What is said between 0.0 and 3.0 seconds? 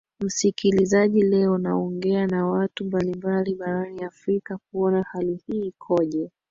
msikilizaji leo naongea na watu